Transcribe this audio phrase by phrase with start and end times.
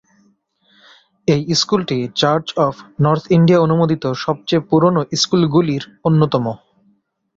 [1.27, 6.45] এই স্কুলটি Church of North India অনুমোদিত সবচেয়ে পুরনো স্কুলগুলির অন্যতম।